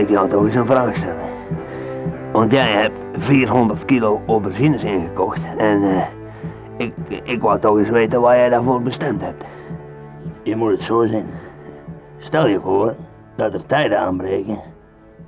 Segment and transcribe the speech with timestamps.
[0.00, 1.28] ik jou toch eens een vraag stellen.
[2.32, 6.02] Want jij hebt 400 kilo aubergines ingekocht en eh,
[6.76, 9.44] ik, ik wou toch eens weten waar jij daarvoor bestemd hebt.
[10.42, 11.26] Je moet het zo zien.
[12.18, 12.94] Stel je voor
[13.36, 14.58] dat er tijden aanbreken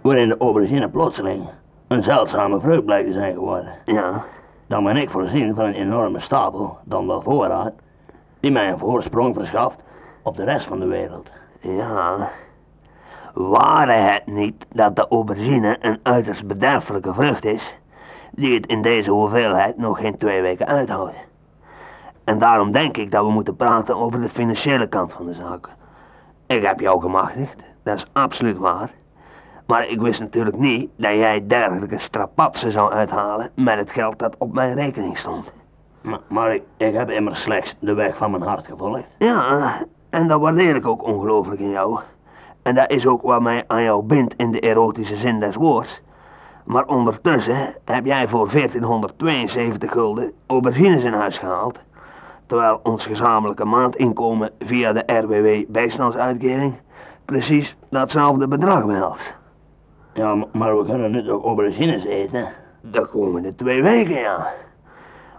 [0.01, 1.43] waarin de aubergine plotseling
[1.89, 3.73] een zeldzame vrucht blijkt te zijn geworden.
[3.85, 4.25] Ja,
[4.67, 7.73] Dan ben ik voorzien van een enorme stapel, dan wel voorraad,
[8.41, 9.79] die mij een voorsprong verschaft
[10.23, 11.29] op de rest van de wereld.
[11.61, 12.29] ja.
[13.33, 17.75] Ware het niet dat de aubergine een uiterst bederfelijke vrucht is,
[18.31, 21.15] die het in deze hoeveelheid nog geen twee weken uithoudt.
[22.25, 25.69] En daarom denk ik dat we moeten praten over de financiële kant van de zaak.
[26.47, 28.91] Ik heb jou gemachtigd, dat is absoluut waar.
[29.67, 34.35] Maar ik wist natuurlijk niet dat jij dergelijke strapatsen zou uithalen met het geld dat
[34.39, 35.53] op mijn rekening stond.
[36.01, 39.03] Maar, maar ik, ik heb immers slechts de weg van mijn hart gevolgd.
[39.19, 39.75] Ja,
[40.11, 41.99] en dat waardeer ik ook ongelooflijk in jou.
[42.63, 46.03] En dat is ook wat mij aan jou bindt in de erotische zin des woords.
[46.65, 51.79] Maar ondertussen heb jij voor 1472 gulden aubergines in huis gehaald.
[52.47, 56.75] Terwijl ons gezamenlijke maandinkomen via de RWW bijstandsuitkering
[57.25, 59.35] precies datzelfde bedrag behelst.
[60.13, 62.49] Ja, maar we kunnen nu toch aubergines eten?
[62.81, 64.47] De komende twee weken, ja.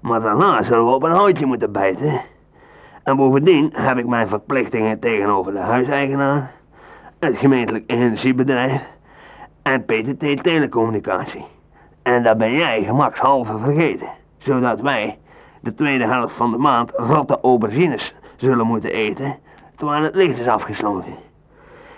[0.02, 2.22] Maar daarna zullen we op een houtje moeten bijten.
[3.04, 6.52] En bovendien heb ik mijn verplichtingen tegenover de huiseigenaar,
[7.24, 8.84] het gemeentelijk energiebedrijf
[9.62, 11.46] en PTT Telecommunicatie.
[12.02, 14.08] En daar ben jij gemakshalve vergeten,
[14.38, 15.18] zodat wij
[15.60, 19.38] de tweede helft van de maand rotte aubergines zullen moeten eten,
[19.76, 21.16] terwijl het licht is afgesloten.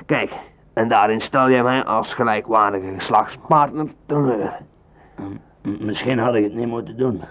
[0.05, 0.31] Kijk,
[0.73, 4.57] en daarin stel jij mij als gelijkwaardige geslachtspartner teleur.
[5.61, 7.21] Misschien had ik het niet moeten doen.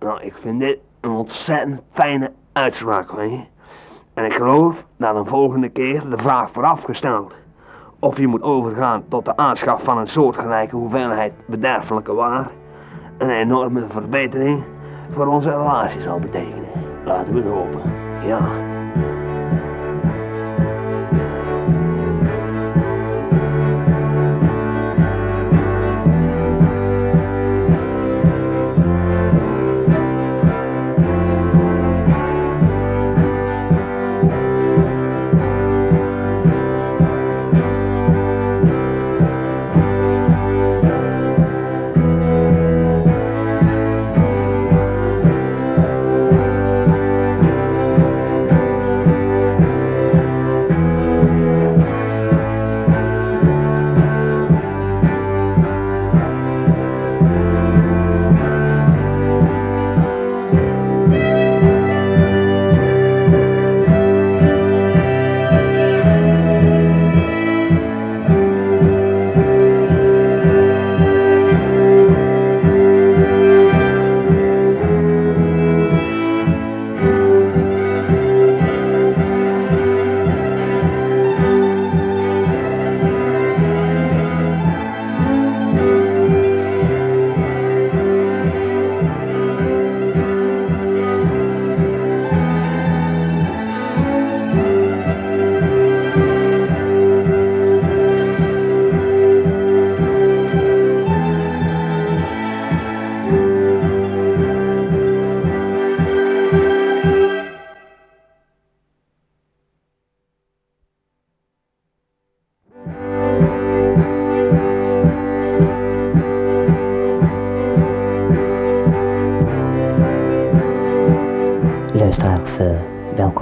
[0.00, 3.40] Nou, ik vind dit een ontzettend fijne uitspraak van je.
[4.18, 7.34] En ik geloof dat een volgende keer de vraag voorafgesteld
[7.98, 12.50] of je moet overgaan tot de aanschaf van een soortgelijke hoeveelheid bederfelijke waar
[13.18, 14.62] een enorme verbetering
[15.10, 16.68] voor onze relatie zal betekenen.
[17.04, 17.92] Laten we het hopen.
[18.26, 18.67] Ja.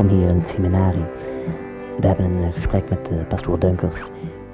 [0.09, 1.05] Hier in het seminarie.
[2.01, 4.09] We hebben een eh, gesprek met uh, pastoor Dunkers.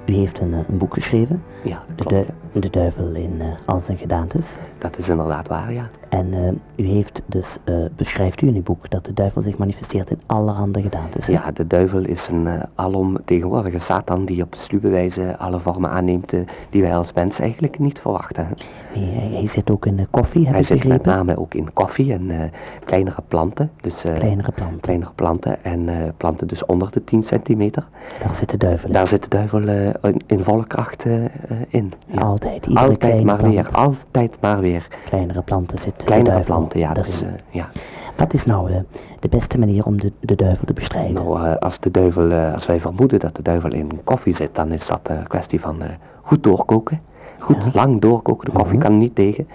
[0.05, 4.45] U heeft een, eh, een boek geschreven, Ja, de, de Duivel in al zijn gedaantes.
[4.77, 5.89] Dat is inderdaad waar, ja.
[6.13, 9.57] En eh, u heeft dus, eh, beschrijft u in uw boek dat de duivel zich
[9.57, 11.25] manifesteert in allerhande gedaantes.
[11.25, 16.33] Ja, de duivel is een uh, alomtegenwoordige Satan die op sluwe wijze alle vormen aanneemt
[16.33, 16.39] eh,
[16.69, 18.47] die wij als mens eigenlijk niet verwachten.
[18.95, 21.73] Nee, hij, hij zit ook in de koffie, heb Hij zit met name ook in
[21.73, 22.39] koffie en eh,
[22.85, 23.71] kleinere planten.
[23.81, 24.79] Dus, eh, Kleinere planten.
[24.79, 27.87] kleinere planten en eh, planten dus onder de 10 centimeter.
[28.23, 28.93] Daar zit de duivel in.
[28.93, 31.29] Daar zit de duivel eh, in, in volle kracht eh, eh,
[31.69, 31.93] in.
[32.07, 32.21] Ja.
[32.21, 33.53] Altijd, iedere Altijd maar plant.
[33.53, 34.87] weer, altijd maar weer.
[35.05, 36.93] Kleinere planten zit de Kleinere planten, ja.
[36.93, 37.11] daarin.
[37.11, 37.69] Dus, eh, ja.
[38.15, 38.79] Wat is nou eh,
[39.19, 41.13] de beste manier om de, de duivel te bestrijden?
[41.13, 44.71] Nou, eh, als de duivel, als wij vermoeden dat de duivel in koffie zit, dan
[44.71, 45.77] is dat een kwestie van
[46.21, 47.01] goed doorkoken.
[47.39, 47.69] Goed Ja.
[47.73, 49.47] lang doorkoken, de koffie kan niet tegen.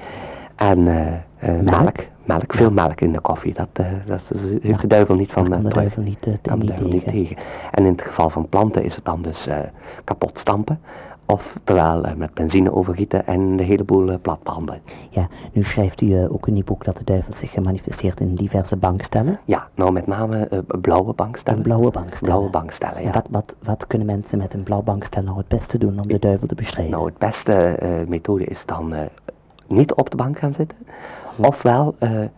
[0.56, 1.62] En Melk?
[1.64, 1.96] melk.
[2.24, 3.54] melk, veel melk in de koffie.
[3.54, 3.68] Dat,
[4.06, 6.86] dat is- heeft de duivel niet van kan de duivel niet, te- Kan de duivel
[6.88, 7.12] niet tegen.
[7.18, 7.36] tegen.
[7.70, 9.48] En in het geval van planten is het dan dus
[10.04, 10.80] kapot stampen.
[11.30, 14.80] Oftewel eh, met benzine overgieten en een heleboel eh, platbranden.
[15.10, 18.34] Ja, nu schrijft u eh, ook in uw boek dat de duivel zich gemanifesteerd in
[18.34, 19.40] diverse bankstellen.
[19.44, 21.58] Ja, nou met name eh, blauwe bankstellen.
[21.58, 22.34] Een blauwe bankstellen.
[22.34, 23.12] Blauwe bankstellen, En ja.
[23.12, 26.18] Wat, wat, wat kunnen mensen met een blauw bankstel nou het beste doen om de
[26.18, 26.92] duivel te bestrijden?
[26.92, 27.78] Nou, het beste
[28.08, 28.94] methode is dan
[29.66, 30.78] niet op de bank gaan zitten.
[31.36, 31.94] Ofwel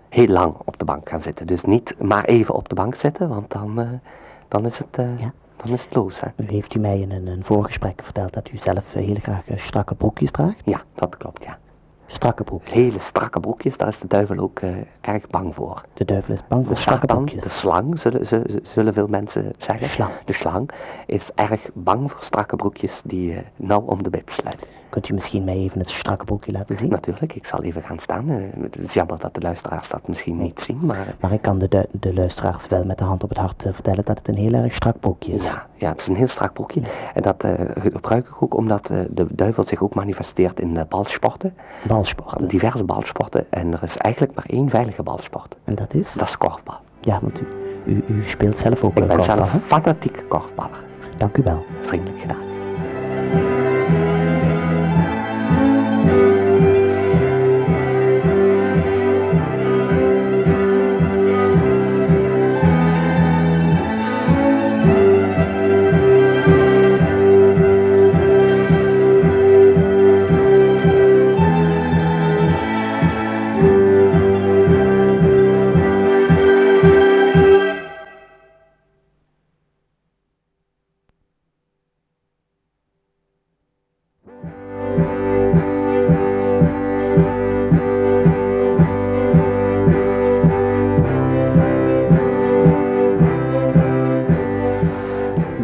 [0.08, 1.46] heel lang op de bank gaan zitten.
[1.46, 4.00] Dus niet maar even op de bank zitten, want dan,
[4.48, 5.32] dan, is, het, Ja.
[5.62, 6.20] Dan is het los.
[6.20, 6.28] Hè?
[6.36, 9.48] Nu heeft u mij in een, een voorgesprek verteld dat u zelf eh, heel graag
[9.48, 10.62] eh, strakke broekjes draagt.
[10.64, 11.58] Ja, dat klopt, ja.
[12.06, 12.74] Strakke broekjes.
[12.74, 14.70] Hele strakke broekjes, daar is de duivel ook eh,
[15.00, 15.84] erg bang voor.
[15.94, 17.42] De duivel is bang voor De strakke Satan, broekjes.
[17.42, 19.86] de slang, zullen, zullen, zullen veel mensen zeggen.
[19.86, 20.12] De slang.
[20.24, 20.70] De slang
[21.06, 24.66] is erg bang voor strakke broekjes die nauw om de bib sluiten.
[24.90, 26.88] Kunt u misschien mij even het strakke broekje laten zien?
[26.88, 28.28] Natuurlijk, ik zal even gaan staan.
[28.30, 30.96] Eh, het is jammer dat de luisteraars dat misschien niet zien, maar...
[30.96, 33.72] eh, Maar ik kan de, de luisteraars wel met de hand op het hart eh,
[33.72, 35.44] vertellen dat het een heel erg strak broekje is.
[35.44, 36.80] Ja, ja, het is een heel strak broekje.
[37.14, 37.52] En dat eh,
[37.92, 41.54] gebruik ik ook omdat de duivel zich ook manifesteert in uh, balsporten.
[41.86, 42.48] Balsporten.
[42.48, 43.52] Diverse balsporten.
[43.52, 45.56] En er is eigenlijk maar één veilige balsport.
[45.64, 46.12] En dat is?
[46.12, 46.76] Dat is korfbal.
[47.00, 47.46] Ja, want u,
[47.84, 49.58] u, u speelt zelf ook Ik eh, ben korfbal, zelf hè?
[49.58, 50.84] fanatiek korfballer.
[51.16, 51.64] Dank u wel.
[51.82, 52.49] Vriendelijk gedaan.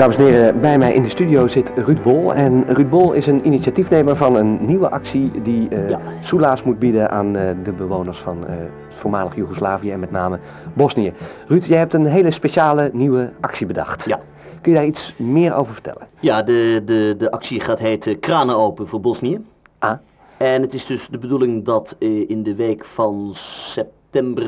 [0.06, 2.34] Dames en heren, bij mij in de studio zit Ruud Bol.
[2.34, 6.00] En Ruud Bol is een initiatiefnemer van een nieuwe actie die Ja.
[6.20, 8.54] soelaas moet bieden aan eh, de bewoners van eh,
[8.88, 10.38] voormalig Joegoslavië en met name
[10.74, 11.12] Bosnië.
[11.46, 14.04] Ruud, jij hebt een hele speciale nieuwe actie bedacht.
[14.04, 14.20] Ja.
[14.60, 16.06] Kun je daar iets meer over vertellen?
[16.20, 19.44] Ja, de, de, de actie gaat heten Kranen open voor Bosnië.
[19.78, 19.92] Ah.
[20.36, 24.44] En het is dus de bedoeling dat in de week van september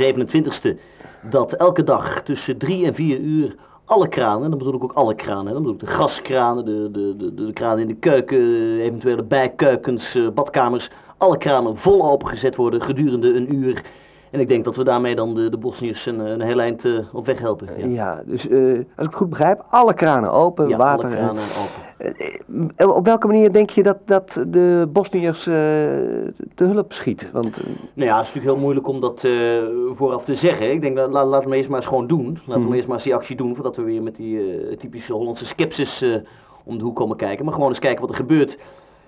[0.00, 0.78] 27e,
[1.30, 3.54] dat elke dag tussen 3 en 4 uur
[3.86, 7.16] alle kranen, dan bedoel ik ook alle kranen, dan bedoel ik de gaskranen, de, de,
[7.16, 12.82] de, de kranen in de keuken, eventuele bijkeukens, eh, badkamers, alle kranen vol opengezet worden
[12.82, 13.82] gedurende een uur.
[14.36, 16.92] En ik denk dat we daarmee dan de, de Bosniërs een, een heel eind eh,
[17.12, 17.68] op weg helpen.
[17.78, 21.04] Ja, Ja, dus eh, als ik goed begrijp, alle kranen open, Ja, water.
[21.06, 22.16] alle kranen open.
[22.76, 27.30] eh, op welke manier denk je dat, dat de Bosniërs te hulp schiet?
[27.32, 27.60] Want
[27.94, 29.26] Nou ja, het is natuurlijk heel moeilijk om dat
[29.94, 30.70] vooraf te zeggen.
[30.70, 32.38] Ik denk, dat, la, laten we eerst maar eens gewoon doen.
[32.46, 35.46] Laten we eerst maar eens die actie doen, voordat we weer met die typische Hollandse
[35.46, 36.14] skepsis eh,
[36.64, 37.44] om de hoek komen kijken.
[37.44, 38.58] Maar gewoon eens kijken wat er gebeurt.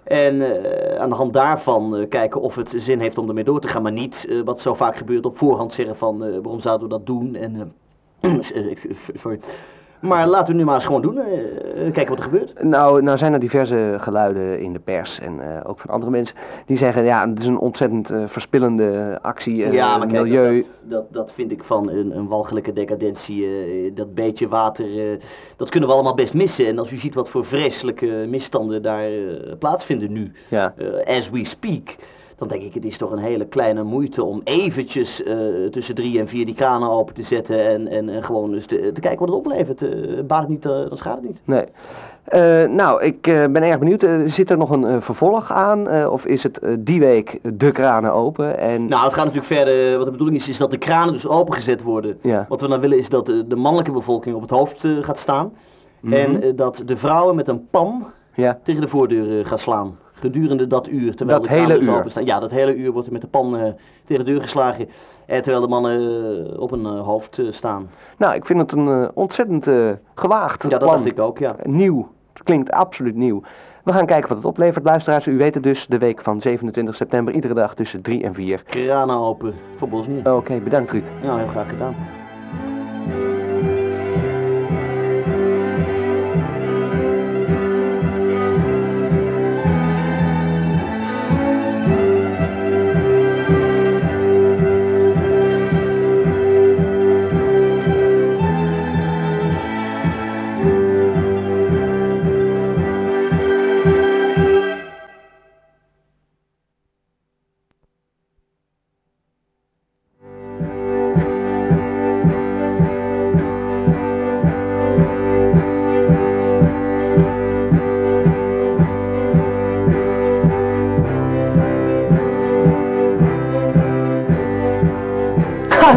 [0.08, 3.60] En eh, aan de hand daarvan eh, kijken of het zin heeft om ermee door
[3.60, 3.82] te gaan.
[3.82, 7.06] Maar niet, eh, wat zo vaak gebeurt, op voorhand zeggen van waarom zouden we dat
[7.06, 7.34] doen.
[7.34, 7.72] En,
[9.22, 9.40] sorry.
[10.00, 11.18] Maar laten we nu maar eens gewoon doen.
[11.18, 12.62] eh, kijken wat er gebeurt.
[12.62, 16.36] Nou, nou zijn er diverse geluiden in de pers en eh, ook van andere mensen
[16.66, 20.56] die zeggen, ja, het is een ontzettend eh, verspillende actie, Ja, maar kijk, milieu.
[20.56, 23.46] dat, dat, dat vind ik van een, een walgelijke decadentie.
[23.94, 24.86] dat beetje water,
[25.56, 26.66] dat kunnen we allemaal best missen.
[26.66, 29.08] En als u ziet wat voor vreselijke misstanden daar
[29.58, 30.74] plaatsvinden nu, Ja.
[31.06, 31.96] as we speak,
[32.38, 35.36] dan denk ik het is toch een hele kleine moeite om eventjes eh,
[35.70, 38.90] tussen drie en vier die kranen open te zetten en, en, en gewoon eens te,
[38.94, 39.82] te kijken wat het oplevert.
[39.82, 41.42] Eh baat het niet, eh, dan schaadt het niet.
[41.44, 41.64] Nee.
[42.68, 44.06] Nou, ik ben erg benieuwd.
[44.26, 46.08] Zit er nog een vervolg aan?
[46.10, 48.58] Of is het die week de kranen open?
[48.58, 49.96] En, Nou, het gaat natuurlijk verder.
[49.96, 52.18] Wat de bedoeling is, is dat de kranen dus opengezet worden.
[52.22, 52.46] Ja.
[52.48, 55.52] Wat we dan willen is dat de, de mannelijke bevolking op het hoofd gaat staan.
[56.02, 58.58] En eh, dat de vrouwen met een pan ja.
[58.62, 59.98] tegen de voordeur gaan slaan.
[60.20, 61.14] Gedurende dat uur.
[61.16, 61.96] Terwijl Dat de hele uur?
[61.98, 62.24] openstaan.
[62.24, 63.62] Ja, dat hele uur wordt er met de pan eh,
[64.04, 64.88] tegen de deur geslagen.
[65.26, 66.00] En terwijl de mannen
[66.52, 67.90] eh, op een eh, hoofd eh, staan.
[68.18, 70.92] Nou, ik vind het een eh, ontzettend eh, gewaagd Ja, dat plan.
[70.94, 71.56] dacht ik ook, ja.
[71.62, 72.08] Nieuw.
[72.32, 73.42] Het klinkt absoluut nieuw.
[73.84, 74.84] We gaan kijken wat het oplevert.
[74.84, 78.34] Luisteraars, u weet het dus, de week van 27 september, iedere dag tussen 3 en
[78.34, 78.62] 4.
[78.62, 80.20] Kranen open voor Bosnië.
[80.24, 81.04] Oké, bedankt Ruud.
[81.22, 81.94] Nou, heel graag gedaan.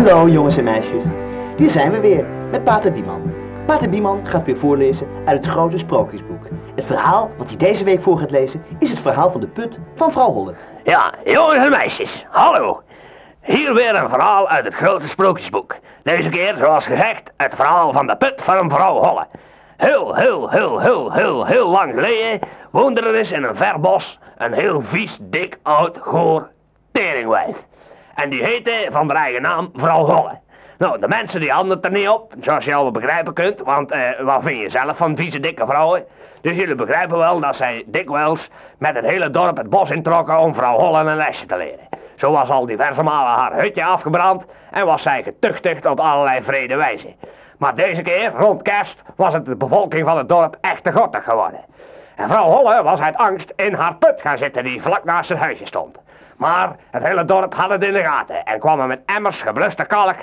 [0.01, 1.03] Hallo jongens en meisjes.
[1.57, 3.33] Hier zijn we weer met Pater Bieman.
[3.65, 6.47] Pater Bieman gaat weer voorlezen uit het grote sprookjesboek.
[6.75, 9.77] Het verhaal wat hij deze week voor gaat lezen is het verhaal van de put
[9.95, 10.53] van vrouw Holle.
[10.83, 12.81] Ja, jongens en meisjes, hallo.
[13.41, 15.75] Hier weer een verhaal uit het grote sprookjesboek.
[16.03, 19.27] Deze keer, zoals gezegd, het verhaal van de put van mevrouw Holle.
[19.77, 22.39] Heel, heel, heel, heel, heel, heel lang geleden
[22.71, 26.49] woonde er eens in een ver bos een heel vies, dik, oud, goor
[26.91, 27.57] teringwijf.
[28.21, 30.39] En die heette van haar eigen naam vrouw Holle.
[30.77, 33.91] Nou, de mensen die hadden het er niet op, zoals je al begrijpen kunt, want
[33.91, 36.05] eh, wat vind je zelf van vieze, dikke vrouwen?
[36.41, 40.55] Dus jullie begrijpen wel dat zij dikwijls met het hele dorp het bos introkken om
[40.55, 41.87] vrouw Holle een lesje te leren.
[42.15, 46.75] Zo was al diverse malen haar hutje afgebrand en was zij getuchtigd op allerlei vrede
[46.75, 47.15] wijze.
[47.57, 51.23] Maar deze keer, rond kerst, was het de bevolking van het dorp echt te gottig
[51.23, 51.59] geworden.
[52.15, 55.37] En vrouw Holle was uit angst in haar put gaan zitten die vlak naast het
[55.37, 55.97] huisje stond.
[56.41, 59.85] Maar het hele dorp had het in de gaten en kwam er met emmers gebluste
[59.85, 60.15] kalk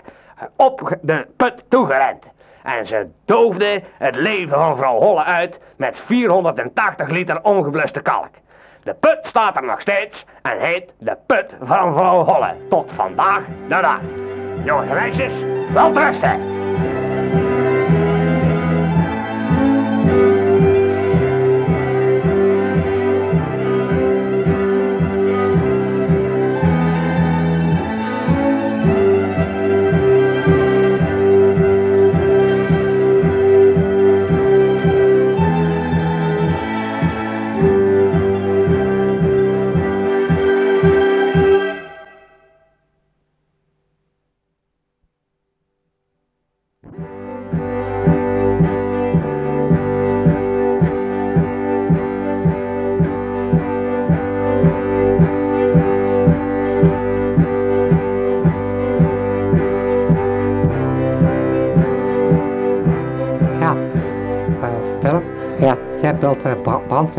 [0.56, 2.25] op de put toegerend.
[2.62, 8.30] En ze doofde het leven van vrouw Holle uit met 480 liter ongebluste kalk.
[8.82, 12.54] De put staat er nog steeds en heet de put van vrouw Holle.
[12.68, 14.00] Tot vandaag de dag.
[14.64, 15.32] Jongens en meisjes,
[15.72, 15.92] wel.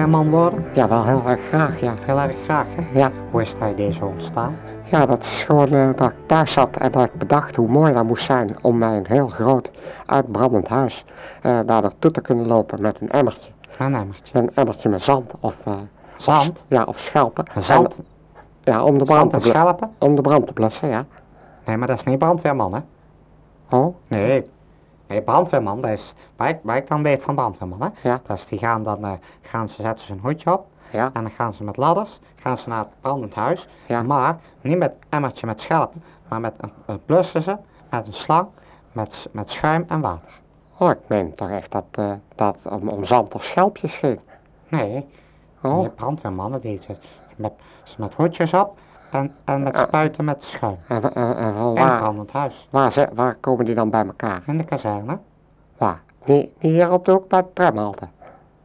[0.06, 0.66] Brandweerman worden?
[0.74, 1.94] ja, wel heel erg graag, ja.
[2.02, 3.00] Heel erg graag, hè?
[3.00, 4.56] Ja, Hoe is dat idee zo ontstaan?
[4.84, 7.94] ja dat is gewoon eh, dat ik thuis zat en dat ik bedacht hoe mooi
[7.94, 9.72] dat moest zijn om bij een heel groot
[10.06, 11.06] uitbrandend huis
[11.42, 13.52] eh daar naartoe te kunnen lopen met een emmertje.
[13.78, 14.40] Een emmertje.
[14.40, 15.56] Een emmertje met zand of...
[15.66, 15.74] eh,
[16.18, 16.50] Zand?
[16.50, 17.46] of- ja, of schelpen.
[17.58, 17.96] Zand?
[17.98, 18.06] En-
[18.64, 19.62] ja, om de brand te en blussen.
[19.62, 19.92] schelpen?
[20.00, 21.06] Om de brand te blussen, ja.
[21.66, 22.80] Nee, maar dat is niet brandweerman, hè?
[23.78, 24.50] Oh, Nee.
[25.10, 28.10] Nee, brandweerman, dat is waar ik, waar ik dan weet van brandweerman, hè?
[28.10, 28.22] Ja.
[28.26, 29.12] Dat is, die gaan dan, eh,
[29.42, 31.10] gaan ze, zetten ze een hoedje op ja.
[31.14, 33.68] en dan gaan ze met ladders, gaan ze naar het brandend huis.
[33.86, 34.02] Ja.
[34.02, 37.58] Maar niet met emmertje met schelpen, maar met een, een blussen ze
[37.90, 38.48] met een slang,
[38.92, 40.40] met, met schuim en water.
[40.78, 44.20] Oh, ik meen toch echt dat eh, dat om, om zand of schelpjes ging.
[44.68, 45.06] Nee,
[45.62, 46.96] Oh, nee brandweermannen die ze
[47.36, 47.52] met,
[47.84, 48.78] ze met hoedjes op
[49.12, 49.84] en, en met Ah.
[49.84, 50.78] spuiten met schuim.
[50.88, 52.68] en, wa- en, en van En waar, brandend huis.
[52.70, 54.42] waar, ze- waar komen die dan bij elkaar?
[54.46, 55.18] In de kazerne?
[55.78, 56.02] Waar?
[56.26, 58.08] Niet, niet hier op de hoek bij de tramhalte?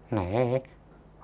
[0.08, 0.62] Nee, nee,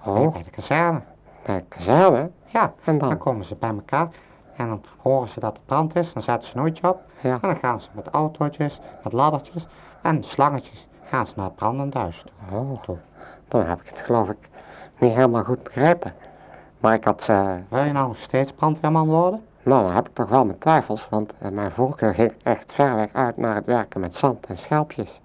[0.04, 1.00] Oh, bij de kazerne.
[1.44, 2.30] bij de kazerne?
[2.46, 3.18] Ja, En dan dan?
[3.18, 4.08] komen ze bij elkaar
[4.56, 7.32] en dan horen ze dat er brand is, dan zetten ze een hoedje op Ja.
[7.32, 9.66] en dan gaan ze met autootjes, met laddertjes
[10.02, 12.58] en slangetjes gaan ze naar het brandend huis toe.
[12.58, 12.96] Oh, toe.
[13.48, 14.48] dan heb ik het geloof ik
[14.98, 16.12] niet helemaal goed begrepen.
[16.80, 19.42] Maar ik had, eh, Wil je nou nog steeds brandweerman worden?
[19.62, 22.94] nou dan heb ik toch wel mijn twijfels, want eh, mijn voorkeur ging echt ver
[22.94, 25.20] weg uit naar het werken met zand en schelpjes.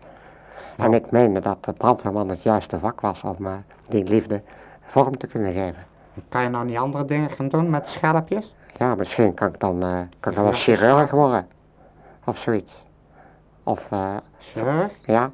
[0.77, 3.53] En ik meende dat de brandweerman het juiste vak was om eh,
[3.87, 4.41] die liefde
[4.81, 5.83] vorm te kunnen geven.
[6.29, 8.53] Kan je nou niet andere dingen gaan doen met schelpjes?
[8.77, 9.79] Ja, misschien kan ik dan,
[10.19, 11.47] kan ik wel chirurg worden.
[12.25, 12.83] Of zoiets.
[13.63, 13.89] Of,
[14.37, 14.91] Chirurg?
[15.05, 15.31] ja,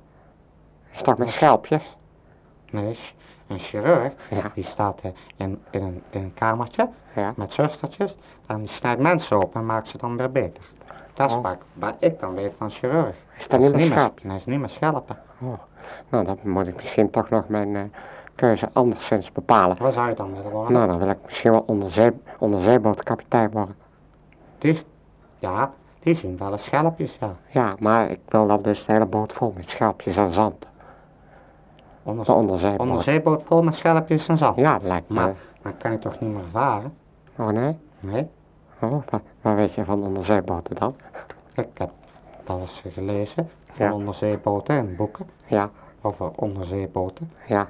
[0.91, 1.97] is toch met schelpjes?
[2.71, 2.97] Nee,
[3.51, 7.33] een chirurg Ja, die staat eh, in, in, een, in een kamertje ja.
[7.35, 8.15] met zustertjes
[8.45, 10.63] en die snijdt mensen op en maakt ze dan weer beter.
[11.13, 11.41] Dat is Oh.
[11.41, 13.15] waar, ik- waar ik dan weet van chirurg.
[13.37, 14.23] Is dat niet meer schelp?
[14.23, 15.17] Nee, is niet meer schelpen.
[15.41, 15.53] Oh,
[16.09, 17.81] nou, dan moet ik misschien toch nog mijn eh,
[18.35, 19.77] keuze anderszins bepalen.
[19.79, 20.73] Waar zou je dan willen worden?
[20.73, 23.75] Nou, dan wil ik misschien wel onderzee, onderzeebootkapitein worden.
[24.57, 24.83] Die is,
[25.39, 27.35] ja, die zien wel eens schelpjes, ja.
[27.47, 30.65] Ja, maar ik wil dan dus de hele boot vol met schelpjes en zand.
[32.03, 32.79] Onder, De onderzeeboot.
[32.79, 34.55] onderzeeboot vol met schelpjes en zand.
[34.55, 35.15] Ja, dat lijkt me.
[35.15, 36.93] Maar dan kan je toch niet meer varen?
[37.37, 37.77] Oh nee?
[37.99, 38.27] Nee,
[38.81, 39.21] Oh, wat,
[39.55, 40.95] weet je van onderzeeboten dan?
[41.55, 41.89] ik heb
[42.45, 43.93] wel eens gelezen van Ja.
[43.93, 45.69] onderzeeboten in boeken Ja,
[46.01, 47.31] over onderzeeboten.
[47.47, 47.67] ja,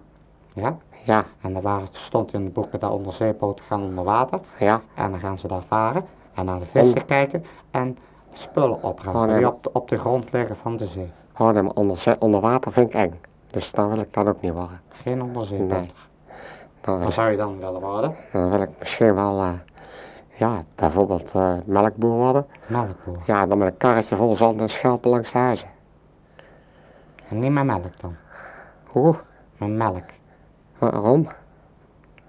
[0.53, 4.39] Ja, ja, en er waren, stond in de boeken dat onderzeeboten gaan onder water.
[4.59, 4.81] ja.
[4.95, 7.97] En dan gaan ze daar varen en naar de vissen Onder- kijken en
[8.33, 9.37] spullen oprapen Oh, nee.
[9.37, 11.11] die op de, op de grond liggen van de zee.
[11.37, 13.19] Oh, nee, maar onderzee, onder water vind ik eng.
[13.51, 14.81] Dus dan wil ik dat ook niet worden.
[14.89, 15.69] Geen onderzeeboot.
[15.69, 15.91] Nee.
[16.99, 18.15] Wat zou je dan willen worden?
[18.31, 19.49] dan wil ik misschien wel, eh,
[20.33, 22.47] Ja, bijvoorbeeld eh, melkboer worden.
[22.67, 23.17] Melkboer.
[23.25, 25.67] Ja, dan met een karretje vol zand en schelpen langs de huizen.
[27.29, 28.15] En niet met melk dan.
[28.87, 29.15] Hoe?
[29.57, 30.03] Met melk.
[30.77, 31.27] Waarom?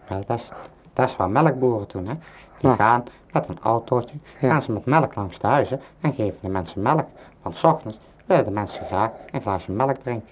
[0.08, 0.50] Nee, dat is,
[0.92, 2.14] dat is wat melkboeren doen, hè.
[2.58, 2.74] Die Ja.
[2.76, 4.48] gaan met een autootje, Ja.
[4.48, 7.06] gaan ze met melk langs de huizen en geven de mensen melk.
[7.42, 10.28] Want 's ochtends willen de mensen graag een glaasje melk drinken.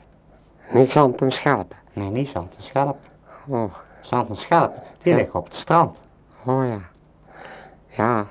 [0.70, 1.76] Niet zand en schelpen.
[1.92, 2.96] Nee, niet zand en schelp.
[3.48, 5.18] Oh, Zand en schelpen, die Ja.
[5.18, 5.96] liggen op het strand.
[6.46, 6.78] oh ja.
[7.86, 8.26] Ja,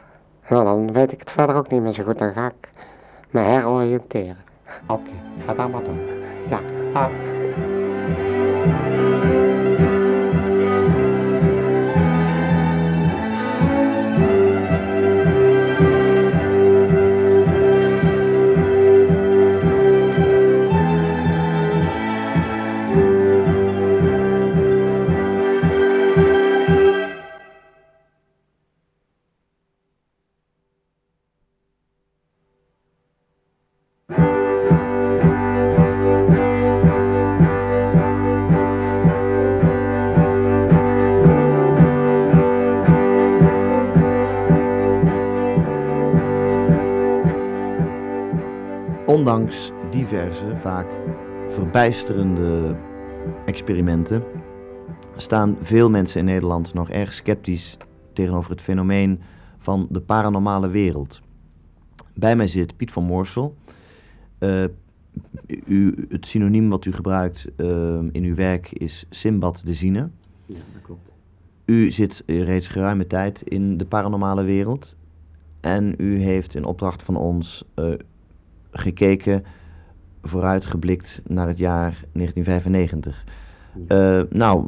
[0.50, 2.18] nou dan weet ik het verder ook niet meer zo goed.
[2.18, 2.70] Dan ga ik
[3.30, 4.38] me heroriënteren.
[4.88, 5.10] Oké,
[5.46, 6.00] ga dat maar doen.
[6.50, 6.60] Ja.
[6.94, 7.10] Ah.
[50.60, 50.88] Vaak
[51.50, 52.76] verbijsterende
[53.46, 54.24] experimenten,
[55.16, 57.78] staan veel mensen in Nederland nog erg sceptisch
[58.14, 59.20] tegenover het fenomeen
[59.58, 61.22] van de paranormale wereld.
[62.14, 63.56] Bij mij zit Piet van Moorsel.
[64.38, 64.64] Eh,
[65.66, 67.68] u, het synoniem wat u gebruikt eh,
[68.12, 70.10] in uw werk is Simbad de Zine.
[70.46, 71.12] Ja, dat klopt.
[71.66, 74.96] U zit reeds geruime tijd in de paranormale wereld.
[75.60, 77.86] En u heeft in opdracht van ons eh,
[78.72, 79.44] gekeken,
[80.22, 83.24] vooruitgeblikt naar het jaar 1995.
[83.88, 84.66] Eh, nou,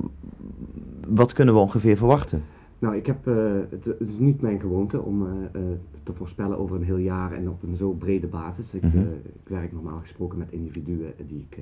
[1.08, 2.44] wat kunnen we ongeveer verwachten?
[2.80, 3.36] Nou, ik heb, eh,
[3.70, 5.62] het, het is niet mijn gewoonte om eh,
[6.04, 8.74] te voorspellen over een heel jaar en op een zo brede basis.
[8.74, 8.98] Ik, Mhm.
[9.24, 11.58] ik werk normaal gesproken met individuen die ik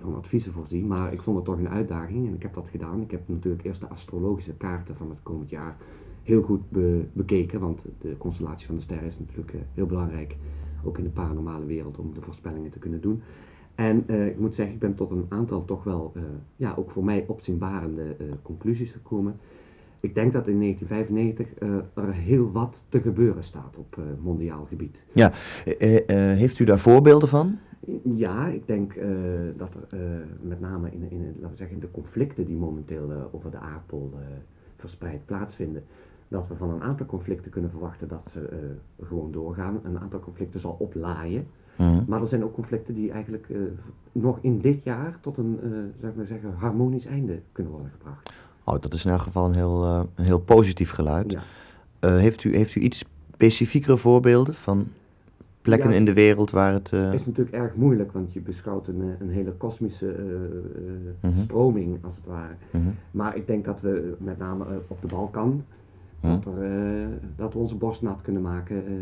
[0.00, 3.00] van adviezen voorzie, maar ik vond het toch een uitdaging en ik heb dat gedaan.
[3.00, 5.76] Ik heb natuurlijk eerst de astrologische kaarten van het komend jaar
[6.22, 10.36] heel goed be- bekeken, want de constellatie van de sterren is natuurlijk heel belangrijk,
[10.86, 13.22] ook in de paranormale wereld, om de voorspellingen te kunnen doen.
[13.74, 16.22] En eh, ik moet zeggen, ik ben tot een aantal toch wel, eh,
[16.56, 19.36] ja, ook voor mij opzienbarende eh, conclusies gekomen.
[20.00, 24.96] Ik denk dat in 1995 eh, er heel wat te gebeuren staat op mondiaal gebied.
[25.64, 27.58] Eh, heeft u daar voorbeelden van?
[28.14, 28.94] Ja, ik denk
[29.56, 29.98] dat er
[30.40, 34.12] met name in, in, laten we zeggen, in de conflicten die momenteel over de aardbol
[34.76, 35.82] verspreid plaatsvinden,
[36.34, 38.58] dat we van een aantal conflicten kunnen verwachten dat ze eh,
[39.08, 39.80] gewoon doorgaan.
[39.82, 41.46] Een aantal conflicten zal oplaaien.
[41.76, 42.02] Mhm.
[42.06, 43.56] Maar er zijn ook conflicten die eigenlijk eh,
[44.12, 45.58] nog in dit jaar tot een,
[46.00, 48.32] zou ik maar zeggen, harmonisch einde kunnen worden gebracht.
[48.64, 51.30] Oh, dat is in elk geval een heel, een heel positief geluid.
[51.30, 51.42] Ja.
[52.08, 54.86] Heeft, u, heeft u iets specifiekere voorbeelden van
[55.62, 55.96] plekken Ja.
[55.96, 56.90] in de wereld waar het...
[56.90, 60.14] Het is natuurlijk erg moeilijk, want je beschouwt een, een hele kosmische
[61.20, 61.40] Mhm.
[61.42, 62.54] stroming, als het ware.
[62.70, 62.84] mhm.
[63.10, 65.64] Maar ik denk dat we met name op de Balkan.
[66.30, 66.62] Dat, er,
[67.02, 67.06] eh,
[67.36, 68.92] dat we onze borst nat kunnen maken eh,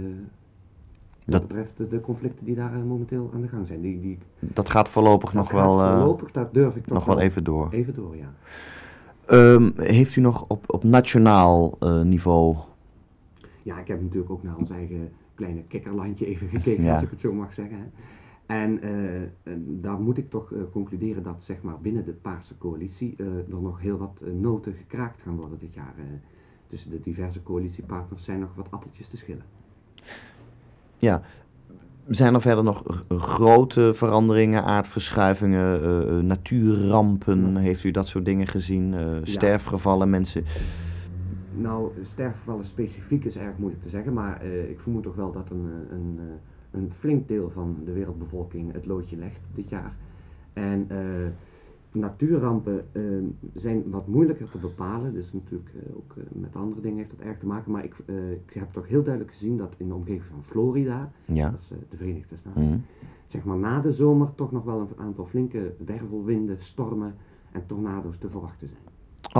[1.25, 3.81] wat Dat- betreft de, conflicten die daar eh, momenteel aan de gang zijn.
[3.81, 7.05] Die, die, Dat gaat voorlopig nog dat gaat wel, Voorlopig, dat durf ik toch nog
[7.05, 7.69] wel even door.
[7.71, 8.33] Even door, ja.
[9.27, 12.57] Ehm, heeft u nog op, op nationaal niveau...
[13.63, 16.95] Ja, ik heb natuurlijk ook naar ons eigen kleine kikkerlandje even gekeken, Ja.
[16.95, 17.77] als ik het zo mag zeggen.
[17.79, 17.85] hè.
[18.47, 18.81] En,
[19.81, 23.81] daar moet ik toch concluderen dat zeg maar, binnen de Paarse coalitie eh, er nog
[23.81, 25.95] heel wat noten gekraakt gaan worden dit jaar.
[26.73, 29.45] Tussen de diverse coalitiepartners zijn nog wat appeltjes te schillen.
[30.99, 31.23] Ja,
[32.09, 37.57] zijn er verder nog grote veranderingen, aardverschuivingen, eh, eh, natuurrampen?
[37.57, 38.95] Heeft u dat soort dingen gezien?
[38.95, 40.45] Eh, sterfgevallen, mensen...
[41.55, 45.51] Nou, sterfgevallen specifiek is erg moeilijk te zeggen, maar eh, ik vermoed toch wel dat
[45.51, 46.21] een, een,
[46.71, 49.95] een flink deel van de wereldbevolking het loodje legt dit jaar.
[50.53, 50.89] En
[51.93, 53.03] natuurrampen eh,
[53.55, 57.27] zijn wat moeilijker te bepalen, dus natuurlijk eh, ook eh, met andere dingen heeft dat
[57.27, 59.95] erg te maken, maar ik, eh, ik heb toch heel duidelijk gezien dat in de
[59.95, 61.51] omgeving van Florida, Ja.
[61.51, 62.79] dat is de Verenigde Staten, Mhm.
[63.27, 67.15] zeg maar na de zomer toch nog wel een aantal flinke wervelwinden, stormen
[67.53, 68.81] en tornado's te verwachten zijn.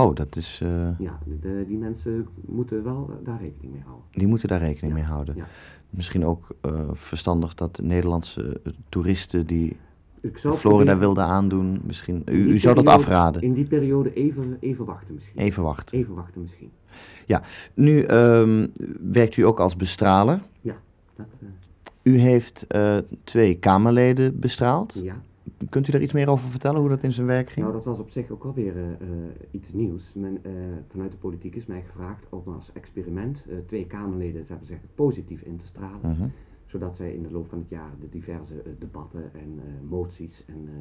[0.07, 0.57] Oh, dat is...
[0.99, 4.05] Ja, de, die mensen moeten wel daar rekening mee houden.
[4.11, 5.35] die moeten daar rekening Ja, mee houden.
[5.35, 5.45] ja.
[5.89, 6.47] Misschien ook
[6.91, 9.75] verstandig dat Nederlandse toeristen die
[10.23, 12.21] Ik zou Florida proberen- wilden aandoen, misschien...
[12.25, 13.41] U, zou dat afraden?
[13.41, 15.41] In die periode even, even wachten misschien.
[15.41, 15.97] Even wachten.
[15.97, 16.71] Even wachten misschien.
[17.73, 18.67] Nu ehm,
[19.11, 20.41] werkt u ook als bestraler.
[21.15, 21.47] Dat, eh,
[22.03, 25.01] U heeft eh, twee Kamerleden bestraald.
[25.03, 25.21] ja,
[25.69, 27.65] Kunt u daar iets meer over vertellen, hoe dat in zijn werk ging?
[27.65, 29.07] Nou, dat was op zich ook wel weer eh,
[29.51, 30.11] iets nieuws.
[30.13, 30.41] Men,
[30.91, 35.65] vanuit de politiek is mij gevraagd om als experiment twee Kamerleden, zeggen, positief in te
[35.65, 35.99] stralen.
[36.01, 36.27] Mhm.
[36.73, 40.43] Zodat zij in de loop van het jaar de diverse eh, debatten en eh, moties
[40.47, 40.73] en eh,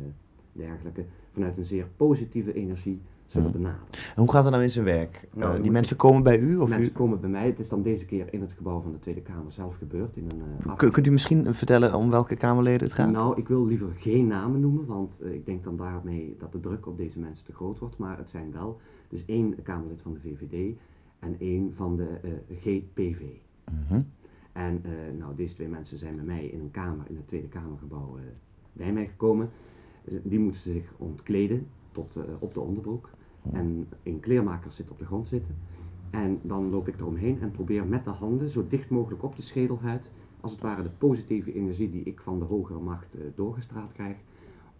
[0.52, 3.56] dergelijke vanuit een zeer positieve energie zullen Mhm.
[3.56, 3.86] benaderen.
[3.92, 5.28] En hoe gaat dat nou in zijn werk?
[5.34, 6.56] Nou, die mensen komen bij u?
[6.56, 6.92] Of Mensen u...
[6.92, 9.52] komen bij mij, het is dan deze keer in het gebouw van de Tweede Kamer
[9.52, 10.16] zelf gebeurd.
[10.16, 13.10] In een, Kun- Kunt u misschien vertellen om welke Kamerleden het gaat?
[13.12, 16.86] Nou, ik wil liever geen namen noemen, want ik denk dan daarmee dat de druk
[16.86, 17.96] op deze mensen te groot wordt.
[17.98, 20.76] Maar het zijn wel dus één Kamerlid van de VVD
[21.18, 22.06] en één van de
[22.60, 23.20] GPV.
[23.88, 24.00] Mhm.
[24.52, 27.48] En eh, nou, deze twee mensen zijn bij mij in een kamer, in het Tweede
[27.48, 28.22] Kamergebouw, eh,
[28.72, 29.50] bij mij gekomen.
[30.22, 33.10] Die moesten zich ontkleden tot eh, op de onderbroek.
[33.52, 35.54] En een kleermaker zit op de grond zitten.
[36.10, 39.42] En dan loop ik eromheen en probeer met de handen zo dicht mogelijk op de
[39.42, 40.10] schedelhuid,
[40.40, 44.16] als het ware de positieve energie die ik van de hogere macht doorgestraald krijg,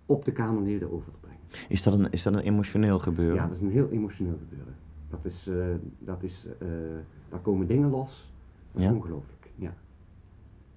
[0.07, 1.41] op de Kamerleden over te brengen.
[1.69, 3.35] Is, dat een, is dat een emotioneel gebeuren?
[3.37, 4.75] Ja, dat is een heel emotioneel gebeuren.
[5.09, 5.51] Dat is,
[5.99, 6.47] dat is,
[7.29, 8.33] daar komen dingen los.
[8.73, 8.95] Dat is Ja?
[8.95, 9.75] ongelooflijk, ja.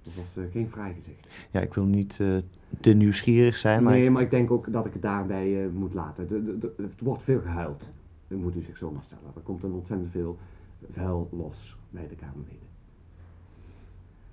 [0.04, 1.28] Dat was eh, geen fraai gezicht.
[1.52, 2.38] Ja, ik wil niet eh,
[2.80, 5.94] te nieuwsgierig zijn, maar nee, maar ik denk ook dat ik het daarbij eh, moet
[5.94, 6.28] laten.
[6.28, 7.84] De, de, de- het wordt veel gehuild,
[8.28, 9.24] Dat moet u zich zo maar stellen.
[9.36, 10.38] Er komt dan ontzettend veel
[10.92, 12.68] vuil los bij de Kamerleden.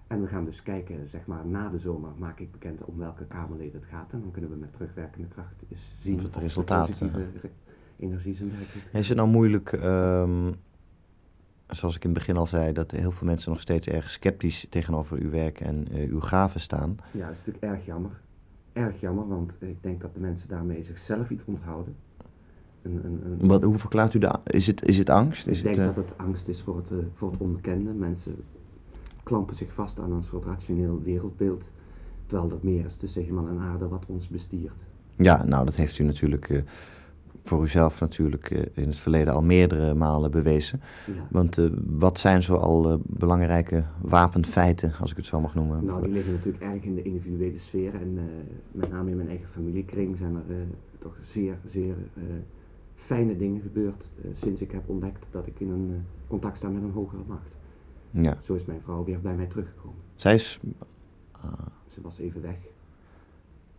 [0.07, 3.25] En we gaan dus kijken, zeg maar, na de zomer maak ik bekend om welke
[3.25, 4.13] Kamerleden het gaat.
[4.13, 7.51] En dan kunnen we met terugwerkende kracht eens zien of de resultaat, positieve eh, re-
[7.97, 10.53] energie zijn werk is het nou moeilijk, ehm,
[11.68, 14.66] zoals ik in het begin al zei, dat heel veel mensen nog steeds erg sceptisch
[14.70, 16.96] tegenover uw werk en eh, uw gaven staan?
[17.11, 18.11] Ja, dat is natuurlijk erg jammer.
[18.72, 21.94] Erg jammer, want ik denk dat de mensen daarmee zichzelf iets onthouden.
[22.83, 25.46] Een, een, een, Wat, hoe verklaart u de, is het, is het angst?
[25.46, 27.92] Is ik denk het, eh, dat het angst is voor het, eh, voor het onbekende.
[27.92, 28.44] Mensen
[29.22, 31.64] klampen zich vast aan een soort rationeel wereldbeeld.
[32.27, 34.85] Terwijl er meer is tussen hemel en aarde wat ons bestiert.
[35.16, 36.64] Ja, nou dat heeft u natuurlijk
[37.45, 40.81] voor uzelf natuurlijk eh, in het verleden al meerdere malen bewezen.
[41.07, 41.27] Ja.
[41.31, 45.85] Want eh, wat zijn zoal eh, belangrijke wapenfeiten, als ik het zo mag noemen?
[45.85, 47.95] Nou, die liggen natuurlijk erg in de individuele sfeer.
[47.95, 48.19] En
[48.71, 50.67] met name in mijn eigen familiekring zijn er
[50.99, 51.95] toch zeer, zeer
[52.95, 54.11] fijne dingen gebeurd.
[54.33, 57.57] sinds ik heb ontdekt dat ik in een contact sta met een hogere macht.
[58.11, 59.99] Ja, Zo is mijn vrouw weer bij mij teruggekomen.
[60.15, 60.61] zij is...
[61.89, 62.57] Ze was even weg.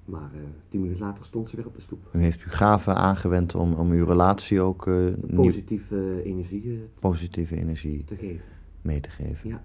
[0.06, 0.40] Maar eh,
[0.70, 2.00] tien minuten later stond ze weer op de stoep.
[2.14, 7.00] U heeft uw gaven aangewend om, om uw relatie ook eh, nieuw- Positieve energie eh,
[7.00, 8.42] positieve energie te geven.
[8.82, 9.50] mee te geven.
[9.50, 9.62] Ja.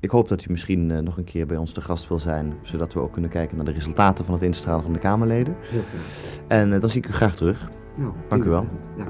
[0.00, 2.92] Ik hoop dat u misschien nog een keer bij ons te gast wil zijn, zodat
[2.92, 5.56] we ook kunnen kijken naar de resultaten van het instralen van de Kamerleden.
[5.60, 6.38] Heel graag.
[6.48, 7.70] En dan zie ik u graag terug.
[7.96, 8.66] Nou, Dank u wel.
[8.96, 9.04] Ja,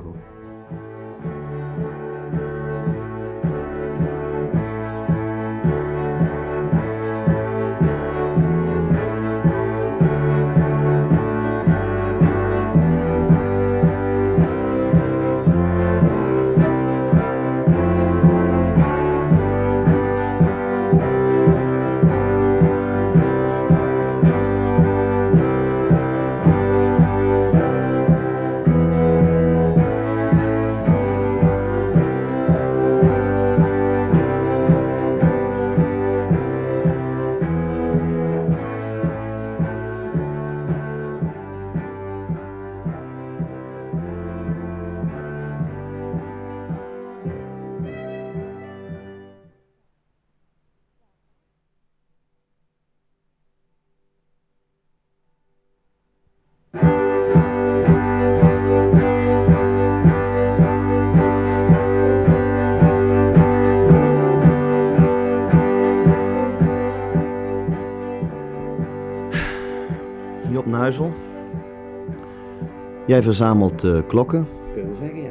[73.09, 74.47] Jij verzamelt eh, klokken.
[74.75, 75.31] Kunnen we zeggen, ja.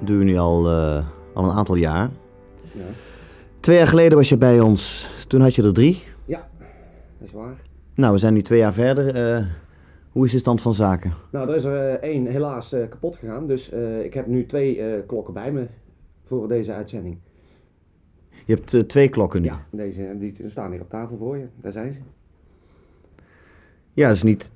[0.00, 2.10] Doe je nu al, eh, al een aantal jaar.
[2.72, 2.84] Ja,
[3.60, 5.10] Twee jaar geleden was je bij ons.
[5.28, 6.02] Toen had je er drie.
[6.24, 6.48] ja
[7.18, 7.56] dat is waar.
[7.94, 9.14] Nou, we zijn nu twee jaar verder.
[9.14, 9.44] Eh,
[10.10, 11.12] hoe is de stand van zaken?
[11.30, 13.46] Nou, er is er één helaas kapot gegaan.
[13.46, 13.68] Dus
[14.02, 15.66] ik heb nu twee klokken bij me
[16.26, 17.18] voor deze uitzending.
[18.44, 19.46] Je hebt twee klokken nu.
[19.46, 21.46] Ja, deze die staan hier op tafel voor je.
[21.56, 22.00] Daar zijn ze.
[23.92, 24.50] Ja, dat is niet,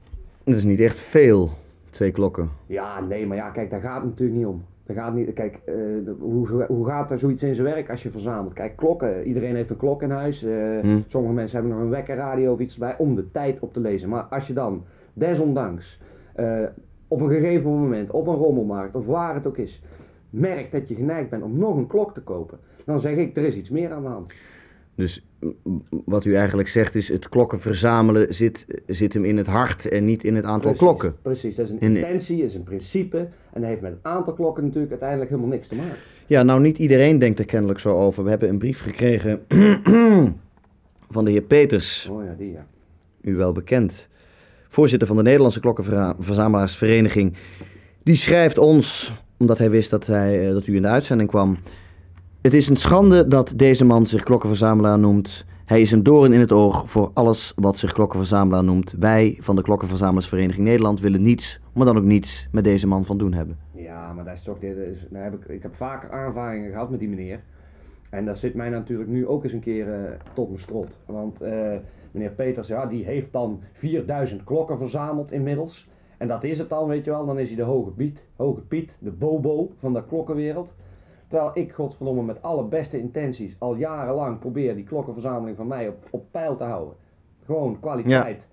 [0.44, 1.50] dat is niet echt veel.
[1.94, 2.50] Twee klokken.
[2.66, 4.64] Ja, nee, maar ja, kijk, daar gaat het natuurlijk niet om.
[4.86, 5.74] Daar gaat niet, kijk, eh,
[6.18, 8.52] hoe, hoe gaat er zoiets in zijn werk als je verzamelt?
[8.52, 10.42] Kijk, klokken, iedereen heeft een klok in huis.
[10.42, 11.00] eh, Hm.
[11.06, 14.08] Sommige mensen hebben nog een wekkerradio of iets erbij om de tijd op te lezen.
[14.08, 16.00] Maar als je dan, desondanks,
[16.34, 16.60] eh,
[17.08, 19.82] op een gegeven moment, op een rommelmarkt of waar het ook is,
[20.30, 23.44] merkt dat je geneigd bent om nog een klok te kopen, dan zeg ik, er
[23.44, 24.32] is iets meer aan de hand.
[24.94, 25.26] Dus
[26.04, 30.04] wat u eigenlijk zegt is, het klokken verzamelen zit, zit hem in het hart en
[30.04, 31.14] niet in het aantal Precies, klokken.
[31.22, 34.64] Precies, dat is een In- intentie, is een principe en heeft met het aantal klokken
[34.64, 35.96] natuurlijk uiteindelijk helemaal niks te maken.
[36.26, 38.24] Ja, nou niet iedereen denkt er kennelijk zo over.
[38.24, 39.40] We hebben een brief gekregen
[41.10, 42.66] van de heer Peters, Oh ja, die ja.
[43.20, 44.08] u wel bekend.
[44.68, 47.34] Voorzitter van de Nederlandse Klokkenverzamelaarsvereniging.
[48.02, 51.58] Die schrijft ons, omdat hij wist dat, hij, eh, dat u in de uitzending kwam.
[52.44, 55.44] Het is een schande dat deze man zich klokkenverzamelaar noemt.
[55.64, 58.94] Hij is een doorn in het oog voor alles wat zich klokkenverzamelaar noemt.
[58.98, 63.18] Wij van de Klokkenverzamelaarsvereniging Nederland willen niets, maar dan ook niets met deze man van
[63.18, 63.58] doen hebben.
[63.70, 64.76] Ja, maar dat is toch, dit
[65.10, 67.40] nou heb ik, ik heb vaker aanvaringen gehad met die meneer.
[68.10, 70.98] En dat zit mij natuurlijk nu ook eens een keer eh, tot mijn strot.
[71.06, 71.72] Want eh,
[72.10, 75.88] meneer Peters, ja, die heeft dan 4000 klokken verzameld inmiddels.
[76.18, 77.26] En dat is het dan, weet je wel.
[77.26, 80.72] Dan is hij de hoge Piet, hoge Piet, de bobo van de klokkenwereld.
[81.28, 85.96] Terwijl ik, godverdomme, met alle beste intenties al jarenlang probeer die klokkenverzameling van mij op,
[86.10, 86.94] op peil te houden.
[87.44, 88.46] Gewoon kwaliteit.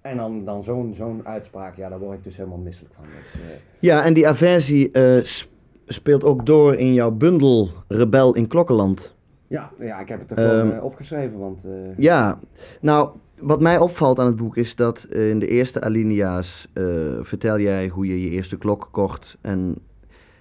[0.00, 3.04] En dan, dan zo'n zo'n uitspraak, ja, daar word ik dus helemaal misselijk van.
[3.04, 5.48] Dus, eh, Ja, en die aversie eh, sp-
[5.86, 9.14] speelt ook door in jouw bundel Rebel in Klokkenland.
[9.46, 11.58] Ja, ja, ik heb het er gewoon Ehm, eh, opgeschreven, want
[11.96, 12.38] Ja,
[12.80, 13.08] nou,
[13.40, 16.68] wat mij opvalt aan het boek is dat in de eerste alinea's
[17.20, 19.36] vertel jij hoe je je eerste klok kocht.
[19.40, 19.76] En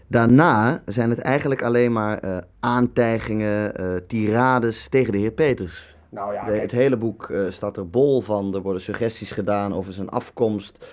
[0.07, 5.95] daarna zijn het eigenlijk alleen maar eh, aantijgingen, eh, tirades tegen de heer Peters.
[6.09, 8.55] nou ja, De- het hele boek eh, staat er bol van.
[8.55, 10.87] Er worden suggesties gedaan over zijn afkomst.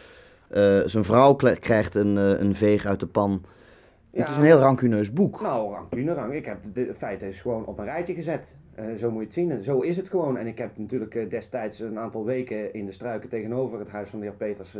[0.85, 3.44] Zijn vrouw krijgt een, een veeg uit de pan.
[4.12, 5.40] het is een heel rancuneus boek.
[5.40, 6.37] nou, rancune.
[6.37, 8.40] Ik heb de, feiten is gewoon op een rijtje gezet.
[8.98, 9.51] Zo moet je het zien.
[9.51, 10.37] En zo is het gewoon.
[10.37, 14.18] En ik heb natuurlijk destijds een aantal weken in de struiken tegenover het huis van
[14.18, 14.77] de heer Peters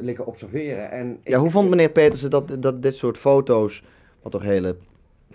[0.00, 0.90] liggen observeren.
[0.90, 3.82] En Ja, hoe vond meneer Petersen dat, dat dit soort foto's,
[4.22, 4.76] wat toch hele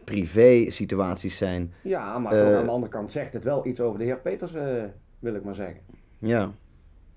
[0.04, 4.00] privé situaties zijn, Ja, maar Eh, aan de andere kant zegt het wel iets over
[4.00, 4.84] de heer Peters, eh,
[5.20, 5.80] wil ik maar zeggen.
[6.20, 6.42] ja,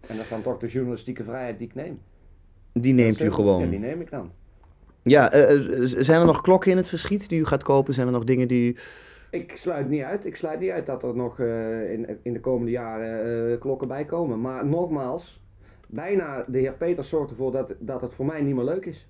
[0.07, 2.01] En dat is dan toch de journalistieke vrijheid die ik neem.
[2.73, 3.45] die neemt u goed.
[3.45, 3.81] Ja, die gewoon.
[3.81, 4.31] neem ik dan.
[5.03, 5.31] Ja,
[5.85, 7.95] zijn er nog klokken in het verschiet die u gaat kopen?
[7.95, 8.77] Zijn er nog dingen die u...
[9.31, 10.25] Ik sluit niet uit.
[10.27, 14.41] Ik sluit niet uit dat er nog in, in de komende jaren klokken bij komen.
[14.41, 15.41] Maar nogmaals,
[15.87, 19.07] bijna de heer Peters zorgt ervoor dat, dat het voor mij niet meer leuk is.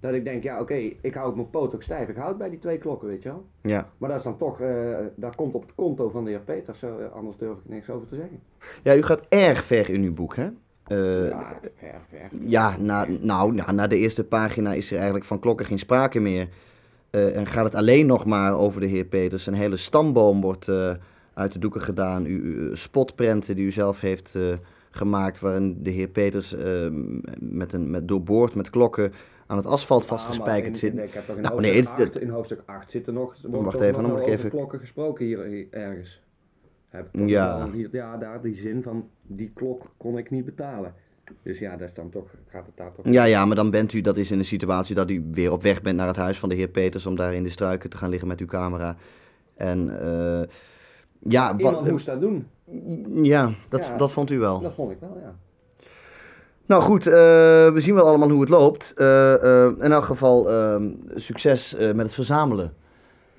[0.00, 2.08] Dat ik denk, ja oké, ik hou mijn poot ook stijf.
[2.08, 3.44] Ik houd bij die twee klokken, weet je wel.
[3.60, 3.88] Ja.
[3.98, 6.78] Maar dat is dan toch, eh, dat komt op het konto van de heer Peters.
[6.78, 8.40] Zo, eh, anders durf ik niks over te zeggen.
[8.82, 10.48] ja, u gaat erg ver in uw boek, hè?
[10.86, 12.28] Eh, ja, ver, ver.
[12.40, 16.20] Ja, na, nou, na, na de eerste pagina is er eigenlijk van klokken geen sprake
[16.20, 16.48] meer.
[17.10, 19.46] En gaat het alleen nog maar over de heer Peters.
[19.46, 20.68] Een hele stamboom wordt
[21.34, 22.26] uit de doeken gedaan.
[22.26, 24.34] U, u- spotprenten die u zelf heeft
[24.96, 26.86] gemaakt, waarin de heer Peters eh,
[27.38, 29.12] met een, met, doorboord met klokken
[29.46, 30.92] aan het asfalt vastgespijkerd zit.
[30.92, 33.12] in- Ik heb toch in, Nou, hoofdstuk, nee, het- 8, in hoofdstuk 8 zit er
[33.12, 36.20] nog, wordt Wacht even, nog dan moet ik over even- klokken gesproken hier, hier ergens.
[36.88, 37.70] Heb ik Ja.
[37.72, 40.94] hier, ja, daar die zin van die klok kon ik niet betalen.
[41.42, 43.04] Dus ja, dat is dan toch, gaat het daar toch...
[43.08, 45.62] Ja, ja, maar dan bent u, dat is in een situatie dat u weer op
[45.62, 47.96] weg bent naar het huis van de heer Peters om daar in de struiken te
[47.96, 48.96] gaan liggen met uw camera.
[49.54, 50.42] En eh,
[51.18, 52.46] ja, Iemand wat, moest dat doen.
[53.22, 53.96] Ja, dat, Ja.
[53.96, 54.60] dat vond u wel.
[54.60, 55.34] Dat vond ik wel, ja.
[56.66, 57.12] Nou goed, eh,
[57.72, 58.92] we zien wel allemaal hoe het loopt.
[58.96, 62.74] Eh, eh, in elk geval ehm, succes met het verzamelen.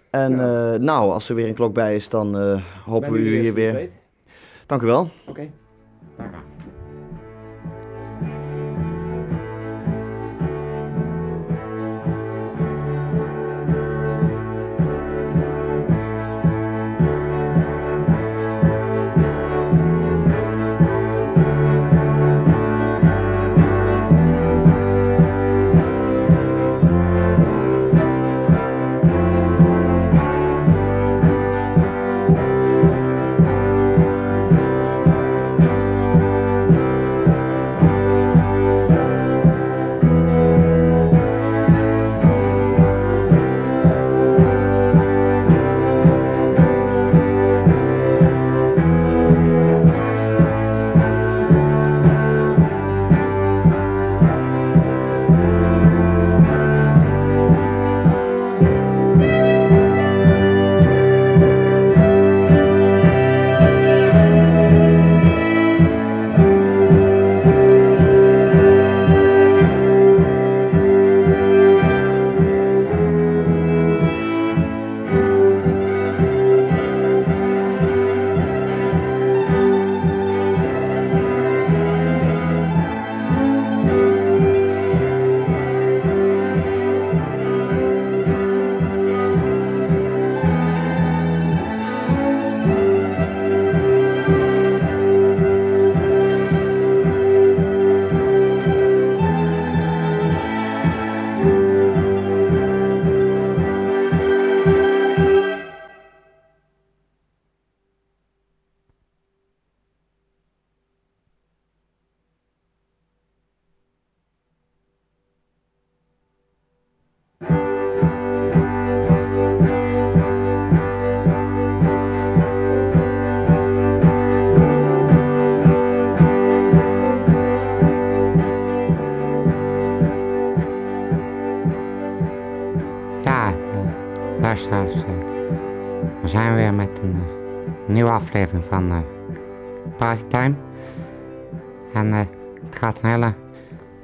[0.09, 0.77] En Ja.
[0.77, 3.89] nou, als er weer een klok bij is, dan hopen we u hier weer.
[4.65, 5.09] Dank u wel.
[5.27, 5.49] Oké.
[6.17, 6.52] luisteraars.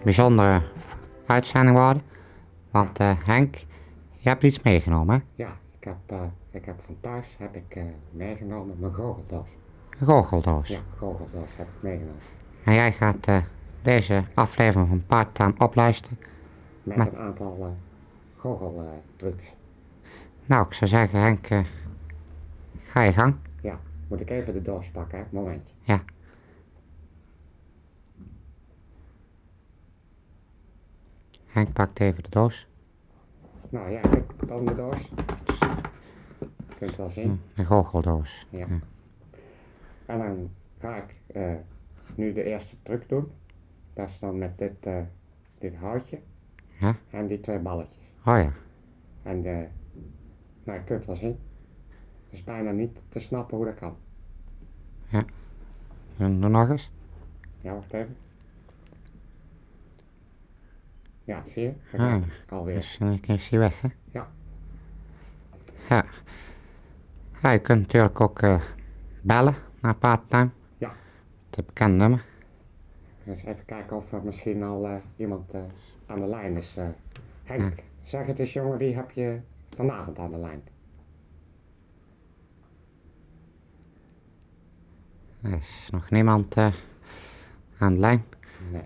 [0.04, 0.62] Bijzondere
[1.26, 2.02] uitzending worden.
[2.72, 3.56] Want eh, Henk,
[4.18, 5.44] je hebt iets meegenomen, hè?
[5.44, 9.48] Ja, ik heb, eh, ik heb van thuis heb ik, eh, meegenomen mijn goocheldoos.
[10.00, 10.68] Een goocheldoos.
[10.68, 12.22] Ja, goocheldoos heb ik meegenomen.
[12.64, 13.44] En jij gaat
[13.82, 16.18] deze aflevering van Partytime opluisteren.
[16.84, 17.68] Met een aantal uh,
[18.38, 19.54] goocheltrucs.
[20.46, 21.48] Nou, ik zou zeggen, Henk,
[22.84, 23.36] ga je gang.
[23.62, 25.24] ja, moet ik even de doos pakken, hè?
[25.30, 25.74] Momentje.
[25.82, 26.02] Ja.
[31.50, 32.68] Henk pakt even de doos.
[33.70, 35.10] Nou ja, ik dan de doos.
[36.68, 37.42] Je kunt wel zien.
[37.54, 38.46] Hm, Een goocheldoos.
[38.50, 38.66] Ja.
[38.66, 38.80] Hm.
[40.06, 41.54] En dan ga ik eh,
[42.16, 43.32] nu de eerste truc doen.
[43.94, 45.02] Dat is dan met dit, eh,
[45.58, 46.20] dit houtje.
[46.80, 46.96] Ja.
[47.10, 48.06] En die twee balletjes.
[48.26, 48.54] Oh ja.
[49.24, 49.68] En eh,
[50.64, 51.40] nou, je kunt wel zien.
[52.30, 53.96] Het is bijna niet te snappen hoe dat kan.
[56.18, 56.92] En doe nog eens.
[57.62, 58.16] Ja, wacht even.
[61.30, 61.98] Ja, zie je?
[61.98, 62.76] Ah, alweer.
[62.76, 63.88] dus dan is hij weg, hè?
[64.12, 64.28] Ja.
[65.90, 66.06] Ja.
[67.42, 68.62] Ja, je kunt natuurlijk ook eh,
[69.22, 70.50] bellen naar Parttime.
[70.78, 70.92] Ja.
[71.50, 72.26] Het bekende nummer.
[73.26, 75.62] Eens even kijken of er misschien al eh, iemand eh,
[76.06, 76.78] aan de lijn is.
[77.44, 79.40] Henk, zeg het eens jongen, wie heb je
[79.76, 80.62] vanavond aan de lijn?
[85.42, 86.58] Er is nog niemand
[87.78, 88.24] aan de lijn.
[88.72, 88.84] Nee.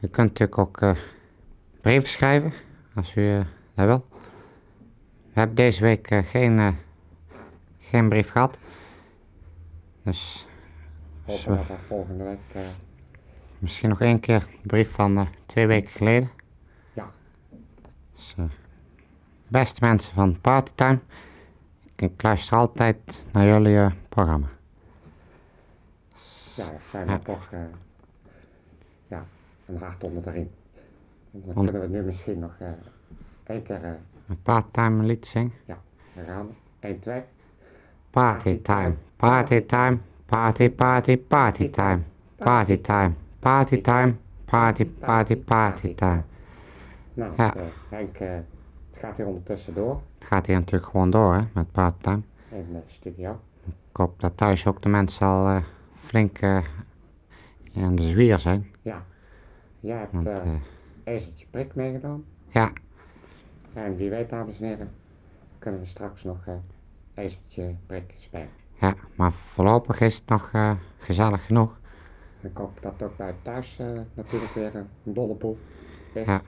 [0.00, 0.96] U kunt natuurlijk ook
[1.84, 2.52] brieven schrijven,
[2.94, 3.44] als u eh,
[3.74, 4.06] dat wil.
[5.32, 6.72] We hebben deze week eh, geen, eh,
[7.78, 8.58] geen brief gehad.
[10.02, 10.46] Dus
[11.24, 11.54] Hopen Zo.
[11.56, 12.64] dat volgende week.
[13.58, 16.30] misschien nog één keer de brief van twee weken geleden.
[16.92, 17.10] Ja.
[18.14, 18.34] Dus,
[19.48, 20.98] beste mensen van Partytime,
[21.96, 22.96] ik, luister altijd
[23.32, 24.46] naar jullie programma.
[26.54, 27.18] ja, dat zijn Ja.
[27.18, 27.48] we toch.
[27.52, 27.58] eh,
[29.08, 29.24] ja,
[29.66, 30.50] een hart onder de riem.
[31.42, 32.68] Dan kunnen we nu misschien nog eh
[33.46, 33.84] één keer.
[33.84, 33.90] eh
[34.28, 35.52] Een Partytime lied zingen.
[36.26, 36.52] gaan we.
[36.88, 37.22] 1, 2.
[38.10, 41.98] Partytime, partytime, party, party, partytime.
[42.36, 46.22] Partytime, partytime, party, party, partytime.
[47.14, 47.54] Nou, Ja.
[47.56, 48.44] eh, Henk, het
[48.98, 52.20] gaat hier ondertussen door Het gaat hier natuurlijk gewoon door, hè, met partytime.
[52.50, 53.40] in de studio.
[53.66, 55.62] Ik hoop dat thuis ook de mensen al
[56.04, 56.64] flink eh,
[57.76, 58.66] aan de zwier zijn.
[59.80, 60.28] Jij hebt Want,
[61.04, 62.24] ezertje prik meegenomen.
[62.48, 62.72] Ja.
[63.72, 64.90] En wie weet, dames en heren,
[65.58, 66.54] kunnen we straks nog eh
[67.14, 68.48] ezertje prik spelen.
[68.80, 71.78] ja, maar voorlopig is het nog eh, gezellig genoeg.
[72.40, 75.58] Ik hoop dat ook bij thuis eh, natuurlijk weer een dolle boel
[76.12, 76.26] is.
[76.26, 76.42] Ja.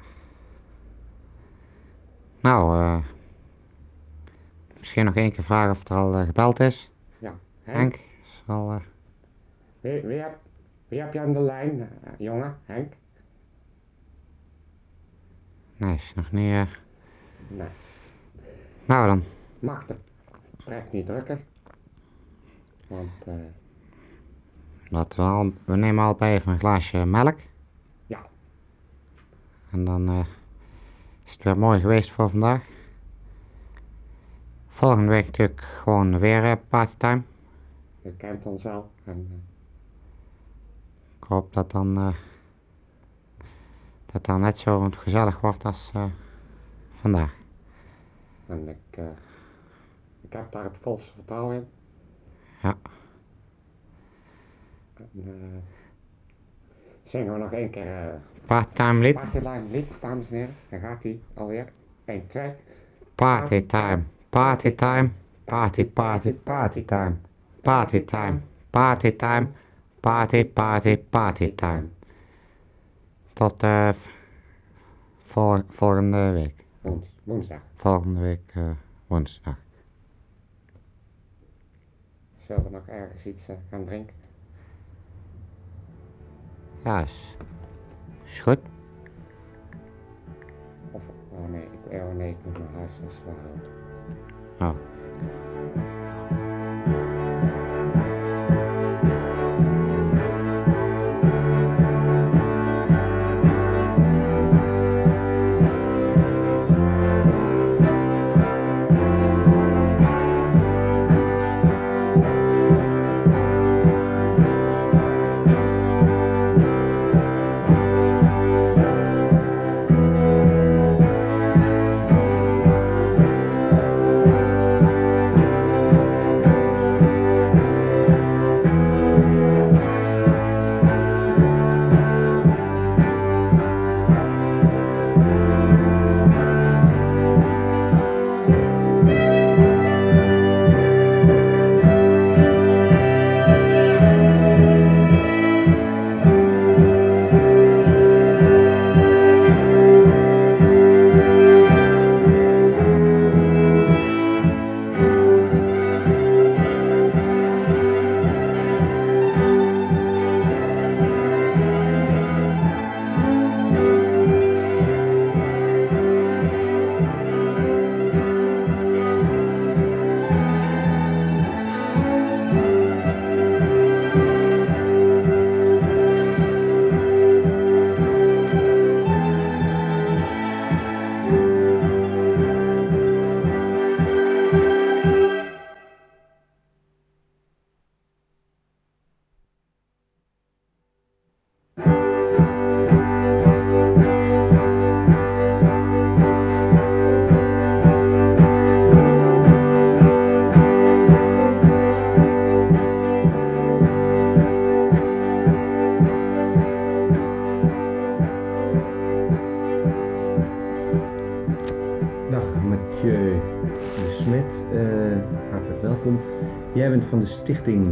[2.41, 3.05] Nou, eh,
[4.79, 6.91] misschien nog één keer vragen of er al gebeld is.
[7.63, 8.81] Henk, is er al,
[9.81, 10.39] Wie, wie, heb,
[10.89, 11.89] wie heb je aan de lijn,
[12.19, 12.57] jongen?
[12.65, 12.93] Henk?
[15.77, 16.53] Nee, is nog niet...
[16.53, 16.63] eh,
[17.49, 17.69] Nee.
[18.85, 19.23] nou dan,
[19.59, 19.95] Mag de
[20.57, 21.45] pret niet drukken.
[22.89, 23.35] Want eh,
[24.89, 27.39] laten we, al, we nemen allebei even een glaasje melk.
[28.07, 28.27] Ja.
[29.71, 30.27] En dan eh,
[31.25, 32.65] is het weer mooi geweest voor vandaag.
[34.69, 37.23] Volgende week natuurlijk gewoon weer eh, partytime.
[38.03, 38.91] je kent ons al.
[39.05, 39.37] En eh,
[41.19, 42.15] Ik hoop dat dan
[44.17, 46.05] dat dan net zo gezellig wordt als eh,
[47.01, 47.35] vandaag.
[48.47, 49.05] En ik, eh,
[50.21, 51.69] ik heb daar het volste vertrouwen in.
[52.63, 52.77] Ja.
[54.95, 55.59] En, eh,
[57.05, 59.15] zingen we nog één keer Partytime lied.
[59.15, 60.55] Partyline lied, dames en heren.
[60.69, 61.73] Dan gaat hij alweer.
[62.05, 62.53] 1, 2.
[63.15, 64.03] Partytime.
[64.29, 65.11] Partytime.
[65.45, 67.17] Party, party, partytime.
[67.63, 68.41] Partytime.
[68.71, 69.47] Partytime.
[70.01, 71.89] Party, party, partytime.
[73.37, 73.65] Tot
[75.27, 76.65] vol- volgende week.
[76.81, 77.61] Woens, woensdag.
[77.75, 78.71] Volgende week eh,
[79.07, 79.57] woensdag.
[82.47, 84.15] Zullen we nog ergens iets eh, gaan drinken?
[86.85, 87.37] Ja, is,
[88.25, 88.59] is goed.
[90.91, 93.69] Of, oh nee, ik, oh nee, ik moet naar huis, dat is.
[94.61, 94.96] Oh.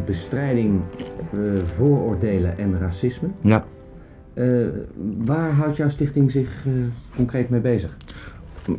[0.06, 0.80] Bestrijding
[1.32, 1.38] eh,
[1.76, 3.28] Vooroordelen en Racisme.
[3.40, 3.64] Ja.
[4.34, 4.44] Eh,
[5.24, 6.72] waar houdt jouw stichting zich eh,
[7.16, 7.96] concreet mee bezig?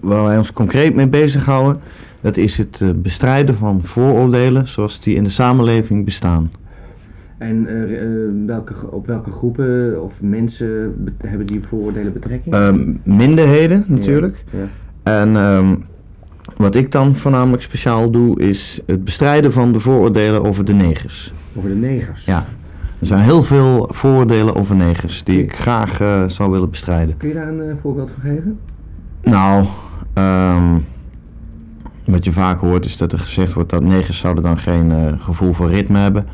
[0.02, 1.82] Waar wij ons concreet mee bezighouden,
[2.22, 6.52] dat is het bestrijden van vooroordelen zoals die in de samenleving bestaan.
[7.38, 7.68] En
[8.46, 12.56] welke, op welke groepen of mensen be- hebben die vooroordelen betrekking?
[12.56, 14.44] Ehm, minderheden natuurlijk.
[14.52, 14.68] Ja.
[15.04, 15.76] En ehm,
[16.58, 21.34] wat ik dan voornamelijk speciaal doe, is het bestrijden van de vooroordelen over de negers.
[21.56, 22.26] Over de negers.
[22.26, 22.46] Ja,
[23.00, 27.18] er zijn heel veel vooroordelen over negers die ik graag eh, zou willen bestrijden.
[27.18, 28.60] Kun je daar een eh, voorbeeld van geven?
[29.24, 29.66] Nou,
[30.14, 30.78] ehm,
[32.06, 35.14] wat je vaak hoort is dat er gezegd wordt dat negers zouden dan geen eh,
[35.20, 36.26] gevoel voor ritme hebben.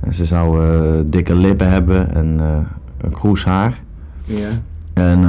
[0.00, 2.40] En ze zouden dikke lippen hebben en
[3.00, 3.82] een kroes haar.
[4.24, 4.48] Ja.
[4.92, 5.20] En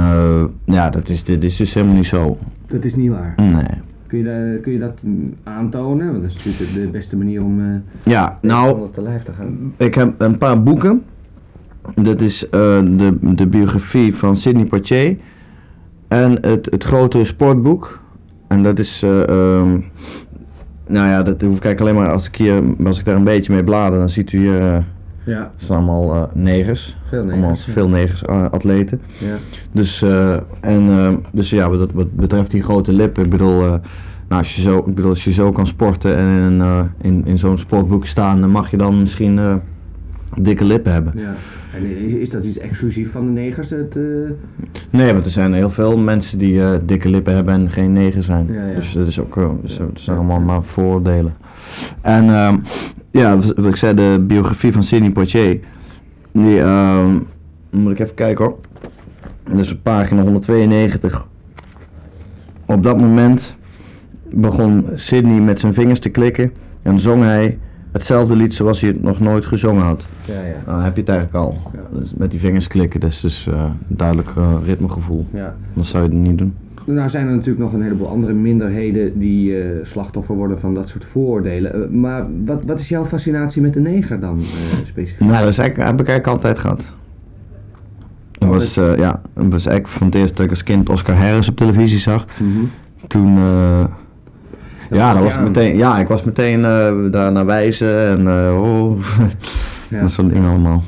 [0.64, 2.38] ja, dat is, dit is dus helemaal niet zo.
[2.66, 3.34] Dat is niet waar.
[3.36, 3.91] Nee.
[4.12, 6.10] Kun je, daar- kun je dat mm, aantonen?
[6.10, 9.22] Want dat is natuurlijk de- beste manier om eh Ja, nou, om op de lijf
[9.22, 9.74] te gaan.
[9.76, 11.02] Ik heb een paar boeken.
[11.94, 12.50] Dat is eh,
[12.96, 15.16] de, de biografie van Sidney Poitier.
[16.08, 18.00] En het, het grote sportboek.
[18.48, 19.70] En dat is, eh, ehm,
[20.86, 23.24] nou ja, dat hoef ik eigenlijk alleen maar als ik hier, als ik daar een
[23.24, 24.84] beetje mee blader, dan ziet u hier,
[25.24, 26.96] Ja, staan allemaal eh, negers.
[27.08, 27.66] veel Allemaal negers.
[27.66, 27.72] ja.
[27.72, 29.00] veel negers, eh, atleten.
[29.18, 29.36] Ja.
[29.72, 33.80] Dus, eh, en, eh, dus ja, wat, wat betreft die grote lippen, ik bedoel, nou,
[34.28, 37.58] als, je zo, ik bedoel, als je zo kan sporten en in, in, in zo'n
[37.58, 39.40] sportboek staan, dan mag je dan misschien
[40.36, 41.12] dikke lippen hebben.
[41.16, 41.34] Ja.
[41.74, 41.86] En
[42.20, 43.70] is, dat iets exclusief van de negers?
[43.70, 43.96] Het,
[44.90, 48.52] Nee, want er zijn heel veel mensen die dikke lippen hebben en geen neger zijn.
[48.52, 48.74] Ja, ja.
[48.74, 51.34] Dus dat is ook, dus, dat zijn allemaal maar vooroordelen.
[52.00, 52.56] En ehm,
[53.12, 55.60] ja, wat ik zei, de biografie van Sidney Poitier,
[56.32, 57.18] die, ehm,
[57.70, 58.58] moet ik even kijken hoor.
[59.50, 61.26] Dat is op pagina 192.
[62.66, 63.54] Op dat moment
[64.30, 66.52] begon Sidney met zijn vingers te klikken
[66.82, 67.58] en zong hij
[67.92, 70.06] hetzelfde lied zoals hij het nog nooit gezongen had.
[70.24, 70.62] ja, ja.
[70.66, 71.58] Nou, heb je het eigenlijk al.
[71.72, 71.98] Ja.
[71.98, 75.26] Dus met die vingers klikken, dat is dus een duidelijk eh, ritmegevoel.
[75.32, 75.54] ja.
[75.74, 76.54] Dan zou je het niet doen.
[76.84, 80.88] Nou zijn er natuurlijk nog een heleboel andere minderheden die eh, slachtoffer worden van dat
[80.88, 81.74] soort vooroordelen.
[81.74, 85.20] Eh, maar wat, wat is jouw fascinatie met de neger dan eh, specifiek?
[85.20, 86.92] Nou, dat is eigenlijk, heb ik eigenlijk altijd gehad.
[88.32, 91.48] Dat was, ja, dat was eigenlijk van het eerst dat ik als kind Oscar Harris
[91.48, 92.26] op televisie zag.
[92.40, 92.64] Mhm.
[93.06, 93.38] Toen,
[94.92, 95.42] ja, dat was aan.
[95.42, 98.28] meteen, ja, ik was meteen eh, daar naar wijzen en
[98.58, 98.98] oh,
[99.90, 100.00] Ja.
[100.00, 100.82] dat soort dingen allemaal.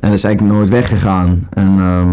[0.00, 1.48] En dat is eigenlijk nooit weggegaan.
[1.50, 2.10] En ehm,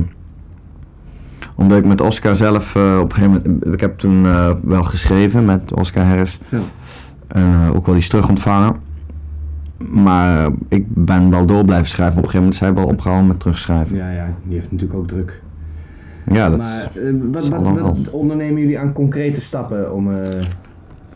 [1.61, 4.83] omdat ik met Oscar zelf eh, op een gegeven moment, ik heb toen eh, wel
[4.83, 6.39] geschreven met Oscar Harris.
[7.27, 8.75] En eh, ook wel iets terug ontvangen.
[9.77, 12.17] Maar ik ben wel door blijven schrijven.
[12.17, 13.95] Op een gegeven moment is hij wel opgehouden met terugschrijven.
[13.95, 15.41] Ja, ja, die heeft natuurlijk ook druk.
[16.31, 16.91] Ja, dat maar
[17.33, 20.09] is- wat, wat, ondernemen jullie aan concrete stappen om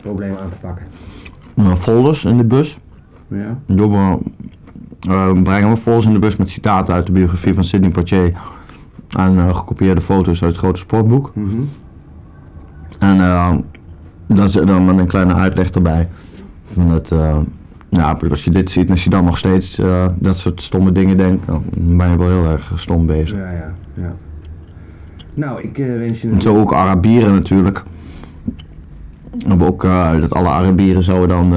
[0.00, 0.86] problemen aan te pakken?
[1.56, 2.78] eh, folders in de bus.
[3.28, 3.58] Ja.
[3.66, 4.18] We,
[5.08, 8.32] eh, brengen we folders in de bus met citaten uit de biografie van Sidney Poitier.
[9.08, 11.32] En eh, gekopieerde foto's uit het grote sportboek.
[11.34, 11.56] Mhm.
[12.98, 13.54] En eh,
[14.26, 16.08] dat is dan met een kleine uitleg erbij.
[16.72, 17.38] Van het, eh,
[17.88, 19.80] ja, als je dit ziet en als je dan nog steeds
[20.14, 21.62] dat soort stomme dingen denkt, dan
[21.96, 23.36] ben je wel heel erg stom bezig.
[23.36, 24.14] Ja, ja, ja.
[25.34, 27.82] Nou, ik wens je En zo ook Arabieren natuurlijk.
[29.30, 29.82] We hebben ook
[30.20, 31.48] dat alle Arabieren zouden dan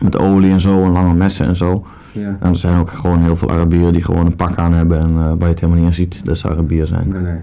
[0.00, 1.84] met olie en zo en lange messen en zo.
[2.12, 2.36] Ja.
[2.40, 5.08] En er zijn ook gewoon heel veel Arabieren die gewoon een pak aan hebben en
[5.08, 7.08] eh, waar je het helemaal niet aan ziet dat ze Arabier zijn.
[7.08, 7.38] Nee, nee.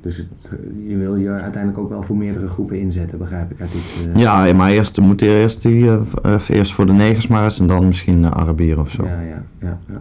[0.00, 0.50] Dus het,
[0.86, 4.08] je wil je uiteindelijk ook wel voor meerdere groepen inzetten, begrijp ik uit dit.
[4.14, 5.90] eh, Ja, maar eerst moet je eerst, die,
[6.22, 9.04] eh, eerst voor de negers maar eens en dan misschien uh, Arabieren of zo.
[9.04, 10.00] Ja, ja, ja, ja.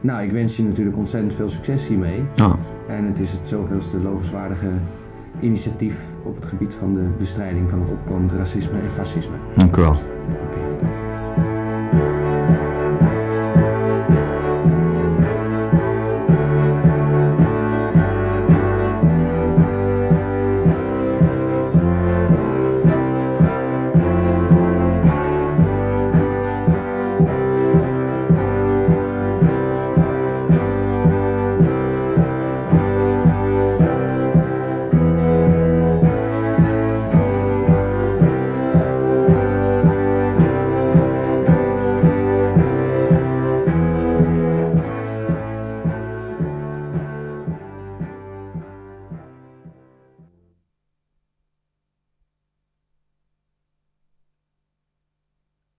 [0.00, 2.22] Nou, ik wens je natuurlijk ontzettend veel succes hiermee.
[2.34, 2.56] Ja.
[2.88, 4.66] En het is het zoveelste lovenswaardige
[5.40, 9.34] initiatief op het gebied van de bestrijding van het opkomend racisme en fascisme.
[9.56, 9.98] Dank u wel.